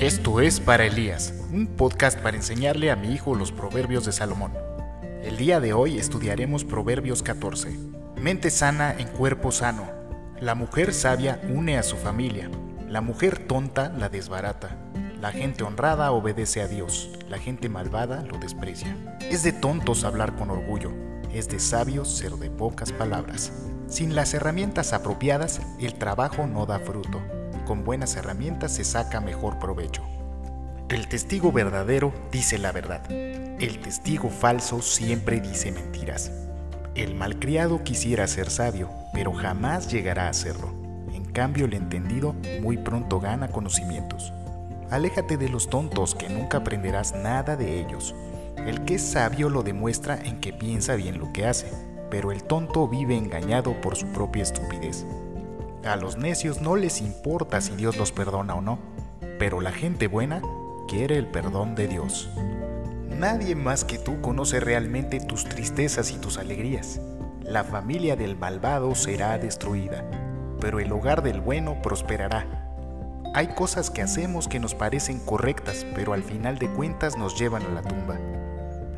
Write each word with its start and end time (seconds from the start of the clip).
Esto 0.00 0.42
es 0.42 0.60
Para 0.60 0.84
Elías, 0.84 1.32
un 1.50 1.66
podcast 1.66 2.18
para 2.18 2.36
enseñarle 2.36 2.90
a 2.90 2.96
mi 2.96 3.14
hijo 3.14 3.34
los 3.34 3.50
proverbios 3.50 4.04
de 4.04 4.12
Salomón. 4.12 4.52
El 5.22 5.38
día 5.38 5.58
de 5.58 5.72
hoy 5.72 5.96
estudiaremos 5.96 6.64
Proverbios 6.64 7.22
14. 7.22 7.74
Mente 8.14 8.50
sana 8.50 8.94
en 8.98 9.08
cuerpo 9.08 9.52
sano. 9.52 9.88
La 10.38 10.54
mujer 10.54 10.92
sabia 10.92 11.40
une 11.48 11.78
a 11.78 11.82
su 11.82 11.96
familia. 11.96 12.50
La 12.86 13.00
mujer 13.00 13.38
tonta 13.38 13.88
la 13.88 14.10
desbarata. 14.10 14.76
La 15.18 15.32
gente 15.32 15.64
honrada 15.64 16.12
obedece 16.12 16.60
a 16.60 16.68
Dios. 16.68 17.10
La 17.30 17.38
gente 17.38 17.70
malvada 17.70 18.20
lo 18.20 18.36
desprecia. 18.36 18.94
Es 19.22 19.42
de 19.44 19.52
tontos 19.52 20.04
hablar 20.04 20.36
con 20.36 20.50
orgullo. 20.50 20.92
Es 21.32 21.48
de 21.48 21.58
sabios 21.58 22.14
ser 22.14 22.32
de 22.32 22.50
pocas 22.50 22.92
palabras. 22.92 23.50
Sin 23.88 24.14
las 24.14 24.34
herramientas 24.34 24.92
apropiadas, 24.92 25.62
el 25.80 25.94
trabajo 25.94 26.46
no 26.46 26.66
da 26.66 26.80
fruto 26.80 27.22
con 27.66 27.84
buenas 27.84 28.16
herramientas 28.16 28.72
se 28.72 28.84
saca 28.84 29.20
mejor 29.20 29.58
provecho. 29.58 30.02
El 30.88 31.08
testigo 31.08 31.52
verdadero 31.52 32.14
dice 32.32 32.56
la 32.56 32.72
verdad. 32.72 33.10
El 33.10 33.80
testigo 33.80 34.30
falso 34.30 34.80
siempre 34.80 35.40
dice 35.40 35.72
mentiras. 35.72 36.30
El 36.94 37.14
malcriado 37.14 37.82
quisiera 37.82 38.26
ser 38.26 38.48
sabio, 38.50 38.88
pero 39.12 39.32
jamás 39.34 39.90
llegará 39.90 40.28
a 40.28 40.32
serlo. 40.32 40.72
En 41.12 41.24
cambio, 41.24 41.66
el 41.66 41.74
entendido 41.74 42.34
muy 42.62 42.78
pronto 42.78 43.20
gana 43.20 43.48
conocimientos. 43.48 44.32
Aléjate 44.90 45.36
de 45.36 45.48
los 45.48 45.68
tontos 45.68 46.14
que 46.14 46.28
nunca 46.28 46.58
aprenderás 46.58 47.14
nada 47.14 47.56
de 47.56 47.80
ellos. 47.80 48.14
El 48.56 48.84
que 48.84 48.94
es 48.94 49.02
sabio 49.02 49.50
lo 49.50 49.62
demuestra 49.62 50.16
en 50.16 50.40
que 50.40 50.52
piensa 50.52 50.94
bien 50.94 51.18
lo 51.18 51.32
que 51.32 51.46
hace, 51.46 51.70
pero 52.10 52.30
el 52.30 52.44
tonto 52.44 52.86
vive 52.88 53.16
engañado 53.16 53.78
por 53.80 53.96
su 53.96 54.06
propia 54.06 54.44
estupidez. 54.44 55.04
A 55.86 55.94
los 55.94 56.16
necios 56.16 56.60
no 56.60 56.74
les 56.74 57.00
importa 57.00 57.60
si 57.60 57.76
Dios 57.76 57.96
los 57.96 58.10
perdona 58.10 58.56
o 58.56 58.60
no, 58.60 58.80
pero 59.38 59.60
la 59.60 59.70
gente 59.70 60.08
buena 60.08 60.42
quiere 60.88 61.16
el 61.16 61.28
perdón 61.28 61.76
de 61.76 61.86
Dios. 61.86 62.28
Nadie 63.08 63.54
más 63.54 63.84
que 63.84 63.96
tú 63.96 64.20
conoce 64.20 64.58
realmente 64.58 65.20
tus 65.20 65.44
tristezas 65.44 66.10
y 66.10 66.18
tus 66.18 66.38
alegrías. 66.38 67.00
La 67.40 67.62
familia 67.62 68.16
del 68.16 68.36
malvado 68.36 68.96
será 68.96 69.38
destruida, 69.38 70.04
pero 70.60 70.80
el 70.80 70.90
hogar 70.90 71.22
del 71.22 71.40
bueno 71.40 71.80
prosperará. 71.82 72.68
Hay 73.32 73.54
cosas 73.54 73.88
que 73.88 74.02
hacemos 74.02 74.48
que 74.48 74.58
nos 74.58 74.74
parecen 74.74 75.20
correctas, 75.20 75.86
pero 75.94 76.14
al 76.14 76.24
final 76.24 76.58
de 76.58 76.68
cuentas 76.68 77.16
nos 77.16 77.38
llevan 77.38 77.62
a 77.62 77.68
la 77.68 77.82
tumba. 77.82 78.18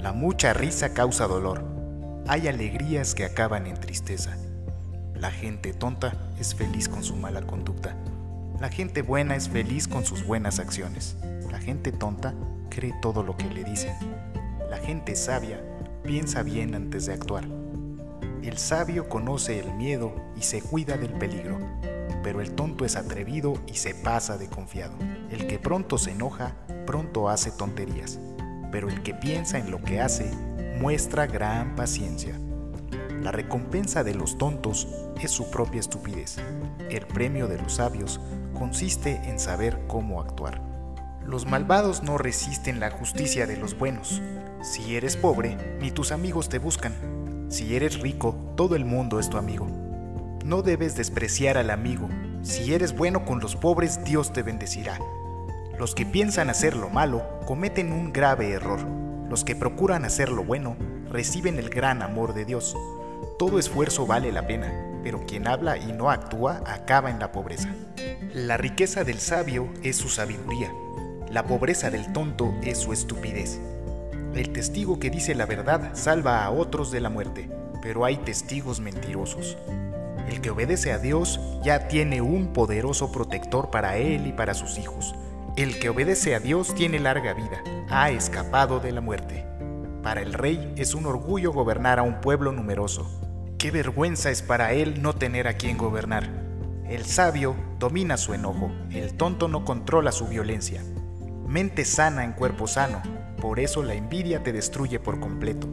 La 0.00 0.14
mucha 0.14 0.54
risa 0.54 0.94
causa 0.94 1.26
dolor. 1.26 1.64
Hay 2.26 2.48
alegrías 2.48 3.14
que 3.14 3.26
acaban 3.26 3.66
en 3.66 3.74
tristeza. 3.74 4.38
La 5.20 5.32
gente 5.32 5.72
tonta 5.72 6.12
es 6.38 6.54
feliz 6.54 6.88
con 6.88 7.02
su 7.02 7.16
mala 7.16 7.42
conducta. 7.42 7.96
La 8.60 8.68
gente 8.68 9.02
buena 9.02 9.34
es 9.34 9.48
feliz 9.48 9.88
con 9.88 10.04
sus 10.04 10.24
buenas 10.24 10.60
acciones. 10.60 11.16
La 11.50 11.58
gente 11.58 11.90
tonta 11.90 12.34
cree 12.70 12.94
todo 13.02 13.24
lo 13.24 13.36
que 13.36 13.50
le 13.50 13.64
dicen. 13.64 13.96
La 14.70 14.76
gente 14.78 15.16
sabia 15.16 15.60
piensa 16.04 16.44
bien 16.44 16.76
antes 16.76 17.06
de 17.06 17.14
actuar. 17.14 17.44
El 18.44 18.58
sabio 18.58 19.08
conoce 19.08 19.58
el 19.58 19.72
miedo 19.74 20.14
y 20.36 20.42
se 20.42 20.62
cuida 20.62 20.96
del 20.96 21.12
peligro, 21.14 21.58
pero 22.22 22.40
el 22.40 22.52
tonto 22.52 22.84
es 22.84 22.94
atrevido 22.94 23.54
y 23.66 23.74
se 23.74 23.96
pasa 23.96 24.38
de 24.38 24.46
confiado. 24.46 24.94
El 25.30 25.48
que 25.48 25.58
pronto 25.58 25.98
se 25.98 26.12
enoja, 26.12 26.54
pronto 26.86 27.28
hace 27.28 27.50
tonterías, 27.50 28.20
pero 28.70 28.88
el 28.88 29.02
que 29.02 29.14
piensa 29.14 29.58
en 29.58 29.72
lo 29.72 29.82
que 29.82 30.00
hace, 30.00 30.30
muestra 30.80 31.26
gran 31.26 31.74
paciencia. 31.74 32.38
La 33.28 33.32
recompensa 33.32 34.04
de 34.04 34.14
los 34.14 34.38
tontos 34.38 34.88
es 35.20 35.30
su 35.30 35.50
propia 35.50 35.80
estupidez. 35.80 36.38
El 36.88 37.06
premio 37.06 37.46
de 37.46 37.58
los 37.58 37.74
sabios 37.74 38.22
consiste 38.54 39.20
en 39.28 39.38
saber 39.38 39.78
cómo 39.86 40.22
actuar. 40.22 40.62
Los 41.26 41.44
malvados 41.44 42.02
no 42.02 42.16
resisten 42.16 42.80
la 42.80 42.90
justicia 42.90 43.46
de 43.46 43.58
los 43.58 43.76
buenos. 43.76 44.22
Si 44.62 44.96
eres 44.96 45.18
pobre, 45.18 45.58
ni 45.78 45.90
tus 45.90 46.10
amigos 46.10 46.48
te 46.48 46.58
buscan. 46.58 47.46
Si 47.50 47.76
eres 47.76 48.00
rico, 48.00 48.34
todo 48.56 48.76
el 48.76 48.86
mundo 48.86 49.20
es 49.20 49.28
tu 49.28 49.36
amigo. 49.36 49.66
No 50.46 50.62
debes 50.62 50.96
despreciar 50.96 51.58
al 51.58 51.68
amigo. 51.68 52.08
Si 52.40 52.72
eres 52.72 52.96
bueno 52.96 53.26
con 53.26 53.40
los 53.40 53.56
pobres, 53.56 54.02
Dios 54.04 54.32
te 54.32 54.42
bendecirá. 54.42 54.98
Los 55.78 55.94
que 55.94 56.06
piensan 56.06 56.48
hacer 56.48 56.74
lo 56.74 56.88
malo 56.88 57.28
cometen 57.44 57.92
un 57.92 58.10
grave 58.10 58.52
error. 58.52 58.80
Los 59.28 59.44
que 59.44 59.54
procuran 59.54 60.06
hacer 60.06 60.30
lo 60.30 60.44
bueno 60.44 60.78
reciben 61.10 61.58
el 61.58 61.68
gran 61.68 62.00
amor 62.00 62.32
de 62.32 62.46
Dios. 62.46 62.74
Todo 63.38 63.60
esfuerzo 63.60 64.04
vale 64.04 64.32
la 64.32 64.48
pena, 64.48 64.72
pero 65.04 65.24
quien 65.24 65.46
habla 65.46 65.78
y 65.78 65.92
no 65.92 66.10
actúa 66.10 66.60
acaba 66.66 67.08
en 67.08 67.20
la 67.20 67.30
pobreza. 67.30 67.72
La 68.34 68.56
riqueza 68.56 69.04
del 69.04 69.20
sabio 69.20 69.68
es 69.84 69.96
su 69.96 70.08
sabiduría, 70.08 70.72
la 71.30 71.44
pobreza 71.44 71.88
del 71.88 72.12
tonto 72.12 72.52
es 72.64 72.78
su 72.78 72.92
estupidez. 72.92 73.60
El 74.34 74.50
testigo 74.50 74.98
que 74.98 75.10
dice 75.10 75.36
la 75.36 75.46
verdad 75.46 75.90
salva 75.92 76.44
a 76.44 76.50
otros 76.50 76.90
de 76.90 77.00
la 77.00 77.10
muerte, 77.10 77.48
pero 77.80 78.04
hay 78.04 78.16
testigos 78.16 78.80
mentirosos. 78.80 79.56
El 80.28 80.40
que 80.40 80.50
obedece 80.50 80.92
a 80.92 80.98
Dios 80.98 81.38
ya 81.62 81.86
tiene 81.86 82.20
un 82.20 82.52
poderoso 82.52 83.12
protector 83.12 83.70
para 83.70 83.98
él 83.98 84.26
y 84.26 84.32
para 84.32 84.54
sus 84.54 84.78
hijos. 84.78 85.14
El 85.56 85.78
que 85.78 85.90
obedece 85.90 86.34
a 86.34 86.40
Dios 86.40 86.74
tiene 86.74 86.98
larga 86.98 87.34
vida, 87.34 87.62
ha 87.88 88.10
escapado 88.10 88.80
de 88.80 88.90
la 88.90 89.00
muerte. 89.00 89.46
Para 90.02 90.22
el 90.22 90.34
rey 90.34 90.72
es 90.76 90.94
un 90.94 91.06
orgullo 91.06 91.52
gobernar 91.52 92.00
a 92.00 92.02
un 92.02 92.20
pueblo 92.20 92.50
numeroso, 92.50 93.27
Qué 93.58 93.72
vergüenza 93.72 94.30
es 94.30 94.40
para 94.40 94.72
él 94.72 95.02
no 95.02 95.16
tener 95.16 95.48
a 95.48 95.54
quien 95.54 95.78
gobernar. 95.78 96.30
El 96.88 97.04
sabio 97.04 97.56
domina 97.80 98.16
su 98.16 98.32
enojo, 98.32 98.70
el 98.92 99.14
tonto 99.14 99.48
no 99.48 99.64
controla 99.64 100.12
su 100.12 100.28
violencia. 100.28 100.80
Mente 101.44 101.84
sana 101.84 102.22
en 102.22 102.34
cuerpo 102.34 102.68
sano, 102.68 103.02
por 103.40 103.58
eso 103.58 103.82
la 103.82 103.94
envidia 103.94 104.44
te 104.44 104.52
destruye 104.52 105.00
por 105.00 105.18
completo. 105.18 105.66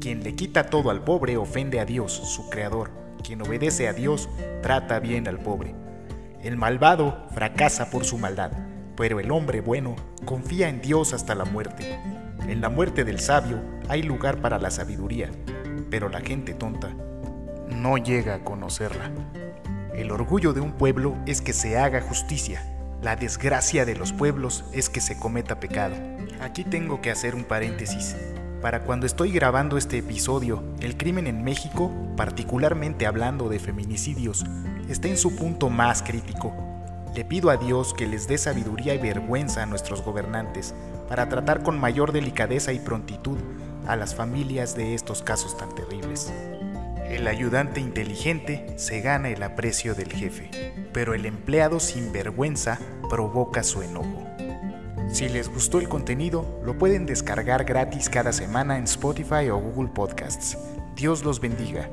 Quien 0.00 0.22
le 0.22 0.36
quita 0.36 0.70
todo 0.70 0.90
al 0.90 1.02
pobre 1.02 1.36
ofende 1.36 1.80
a 1.80 1.84
Dios, 1.84 2.12
su 2.12 2.48
creador. 2.48 2.92
Quien 3.24 3.42
obedece 3.42 3.88
a 3.88 3.92
Dios 3.92 4.28
trata 4.62 5.00
bien 5.00 5.26
al 5.26 5.40
pobre. 5.40 5.74
El 6.44 6.56
malvado 6.56 7.26
fracasa 7.34 7.90
por 7.90 8.04
su 8.04 8.18
maldad, 8.18 8.52
pero 8.96 9.18
el 9.18 9.32
hombre 9.32 9.60
bueno 9.60 9.96
confía 10.24 10.68
en 10.68 10.80
Dios 10.80 11.12
hasta 11.12 11.34
la 11.34 11.44
muerte. 11.44 11.98
En 12.46 12.60
la 12.60 12.68
muerte 12.68 13.02
del 13.02 13.18
sabio 13.18 13.60
hay 13.88 14.04
lugar 14.04 14.40
para 14.40 14.60
la 14.60 14.70
sabiduría, 14.70 15.30
pero 15.90 16.08
la 16.08 16.20
gente 16.20 16.54
tonta 16.54 16.94
no 17.70 17.96
llega 17.98 18.34
a 18.34 18.44
conocerla. 18.44 19.10
El 19.94 20.10
orgullo 20.10 20.52
de 20.52 20.60
un 20.60 20.72
pueblo 20.72 21.16
es 21.26 21.40
que 21.40 21.52
se 21.52 21.78
haga 21.78 22.00
justicia. 22.00 22.64
La 23.02 23.16
desgracia 23.16 23.84
de 23.84 23.94
los 23.94 24.12
pueblos 24.12 24.64
es 24.72 24.90
que 24.90 25.00
se 25.00 25.18
cometa 25.18 25.60
pecado. 25.60 25.96
Aquí 26.40 26.64
tengo 26.64 27.00
que 27.00 27.10
hacer 27.10 27.34
un 27.34 27.44
paréntesis. 27.44 28.16
Para 28.60 28.84
cuando 28.84 29.06
estoy 29.06 29.32
grabando 29.32 29.78
este 29.78 29.98
episodio, 29.98 30.62
el 30.80 30.96
crimen 30.96 31.26
en 31.26 31.42
México, 31.42 31.90
particularmente 32.16 33.06
hablando 33.06 33.48
de 33.48 33.58
feminicidios, 33.58 34.44
está 34.88 35.08
en 35.08 35.16
su 35.16 35.34
punto 35.34 35.70
más 35.70 36.02
crítico. 36.02 36.54
Le 37.14 37.24
pido 37.24 37.50
a 37.50 37.56
Dios 37.56 37.94
que 37.94 38.06
les 38.06 38.28
dé 38.28 38.36
sabiduría 38.36 38.94
y 38.94 38.98
vergüenza 38.98 39.62
a 39.62 39.66
nuestros 39.66 40.02
gobernantes 40.02 40.74
para 41.08 41.28
tratar 41.28 41.62
con 41.62 41.80
mayor 41.80 42.12
delicadeza 42.12 42.72
y 42.72 42.78
prontitud 42.78 43.38
a 43.90 43.96
las 43.96 44.14
familias 44.14 44.76
de 44.76 44.94
estos 44.94 45.22
casos 45.22 45.56
tan 45.56 45.74
terribles. 45.74 46.32
El 47.08 47.26
ayudante 47.26 47.80
inteligente 47.80 48.72
se 48.76 49.00
gana 49.00 49.30
el 49.30 49.42
aprecio 49.42 49.96
del 49.96 50.12
jefe, 50.12 50.48
pero 50.92 51.12
el 51.12 51.26
empleado 51.26 51.80
sin 51.80 52.12
vergüenza 52.12 52.78
provoca 53.08 53.64
su 53.64 53.82
enojo. 53.82 54.26
Si 55.10 55.28
les 55.28 55.48
gustó 55.48 55.80
el 55.80 55.88
contenido, 55.88 56.60
lo 56.64 56.78
pueden 56.78 57.04
descargar 57.04 57.64
gratis 57.64 58.08
cada 58.08 58.32
semana 58.32 58.78
en 58.78 58.84
Spotify 58.84 59.50
o 59.50 59.58
Google 59.58 59.90
Podcasts. 59.92 60.56
Dios 60.94 61.24
los 61.24 61.40
bendiga. 61.40 61.90